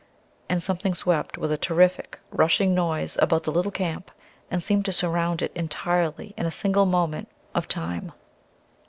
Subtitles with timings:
[0.49, 4.09] And something swept with a terrific, rushing noise about the little camp
[4.49, 8.11] and seemed to surround it entirely in a single moment of time.